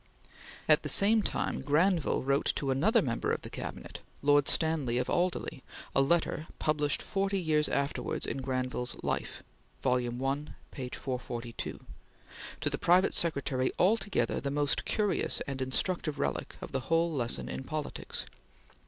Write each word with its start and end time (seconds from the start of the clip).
At 0.67 0.81
the 0.81 0.89
same 0.89 1.21
time 1.21 1.61
Granville 1.61 2.23
wrote 2.23 2.55
to 2.55 2.71
another 2.71 3.03
member 3.03 3.31
of 3.31 3.43
the 3.43 3.51
Cabinet, 3.51 3.99
Lord 4.23 4.47
Stanley 4.47 4.97
of 4.97 5.11
Alderley, 5.11 5.61
a 5.93 6.01
letter 6.01 6.47
published 6.57 7.03
forty 7.03 7.39
years 7.39 7.69
afterwards 7.69 8.25
in 8.25 8.37
Granville's 8.37 8.95
"Life" 9.03 9.43
(I, 9.85 10.09
442) 10.09 11.81
to 12.61 12.69
the 12.71 12.77
private 12.79 13.13
secretary 13.13 13.71
altogether 13.77 14.41
the 14.41 14.49
most 14.49 14.85
curious 14.85 15.39
and 15.41 15.61
instructive 15.61 16.17
relic 16.17 16.55
of 16.61 16.71
the 16.71 16.79
whole 16.89 17.13
lesson 17.13 17.47
in 17.47 17.63
politics 17.63 18.25